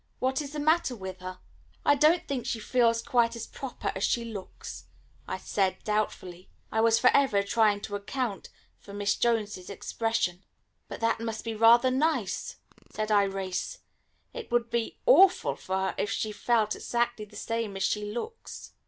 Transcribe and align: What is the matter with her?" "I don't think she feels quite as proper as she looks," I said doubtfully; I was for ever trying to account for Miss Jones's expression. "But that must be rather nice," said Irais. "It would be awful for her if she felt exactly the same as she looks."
What 0.17 0.41
is 0.41 0.51
the 0.53 0.59
matter 0.59 0.95
with 0.95 1.19
her?" 1.19 1.37
"I 1.85 1.93
don't 1.93 2.27
think 2.27 2.43
she 2.47 2.59
feels 2.59 3.03
quite 3.03 3.35
as 3.35 3.45
proper 3.45 3.91
as 3.95 4.03
she 4.03 4.25
looks," 4.25 4.85
I 5.27 5.37
said 5.37 5.77
doubtfully; 5.83 6.49
I 6.71 6.81
was 6.81 6.97
for 6.97 7.11
ever 7.13 7.43
trying 7.43 7.81
to 7.81 7.95
account 7.95 8.49
for 8.79 8.93
Miss 8.93 9.13
Jones's 9.15 9.69
expression. 9.69 10.43
"But 10.87 11.01
that 11.01 11.19
must 11.19 11.43
be 11.45 11.53
rather 11.53 11.91
nice," 11.91 12.55
said 12.89 13.09
Irais. 13.09 13.77
"It 14.33 14.49
would 14.51 14.71
be 14.71 14.97
awful 15.05 15.55
for 15.55 15.75
her 15.77 15.95
if 15.99 16.09
she 16.09 16.31
felt 16.31 16.75
exactly 16.75 17.25
the 17.25 17.35
same 17.35 17.77
as 17.77 17.83
she 17.83 18.03
looks." 18.05 18.71